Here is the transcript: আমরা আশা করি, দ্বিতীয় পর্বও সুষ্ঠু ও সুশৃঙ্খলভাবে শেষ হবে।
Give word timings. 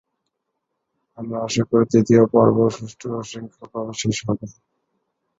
আমরা 1.17 1.37
আশা 1.47 1.63
করি, 1.69 1.85
দ্বিতীয় 1.91 2.23
পর্বও 2.33 2.69
সুষ্ঠু 2.77 3.07
ও 3.09 3.19
সুশৃঙ্খলভাবে 3.21 3.93
শেষ 4.01 4.17
হবে। 4.27 4.45